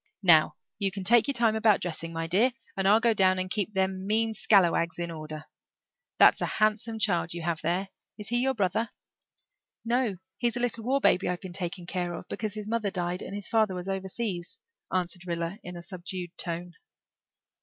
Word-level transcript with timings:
Now, 0.23 0.55
you 0.79 0.91
can 0.91 1.03
take 1.03 1.27
your 1.27 1.33
time 1.35 1.55
about 1.55 1.79
dressing, 1.79 2.11
my 2.11 2.25
dear, 2.25 2.53
and 2.75 2.87
I'll 2.87 2.99
go 2.99 3.13
down 3.13 3.37
and 3.37 3.51
keep 3.51 3.71
them 3.75 4.07
mean 4.07 4.33
scallawags 4.33 4.97
in 4.97 5.11
order. 5.11 5.45
That's 6.17 6.41
a 6.41 6.47
handsome 6.57 6.97
child 6.97 7.35
you 7.35 7.43
have 7.43 7.61
there. 7.61 7.89
Is 8.17 8.29
he 8.29 8.39
your 8.39 8.55
brother?" 8.55 8.89
"No, 9.85 10.17
he's 10.39 10.57
a 10.57 10.59
little 10.59 10.83
war 10.85 11.01
baby 11.01 11.29
I've 11.29 11.39
been 11.39 11.53
taking 11.53 11.85
care 11.85 12.15
of, 12.15 12.27
because 12.29 12.55
his 12.55 12.67
mother 12.67 12.89
died 12.89 13.21
and 13.21 13.35
his 13.35 13.47
father 13.47 13.75
was 13.75 13.87
overseas," 13.87 14.59
answered 14.91 15.27
Rilla 15.27 15.59
in 15.63 15.77
a 15.77 15.83
subdued 15.83 16.35
tone. 16.35 16.73